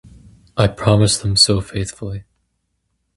I 0.57 0.65
promised 0.65 1.21
them 1.21 1.35
so 1.35 1.61
faithfully! 1.61 2.23